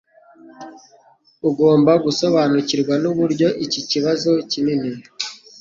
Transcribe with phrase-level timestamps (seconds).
[1.49, 4.89] Ugomba gusobanukirwa nuburyo iki kibazo kinini